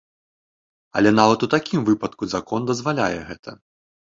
[1.01, 3.51] Але нават у такім выпадку закон дазваляе гэта.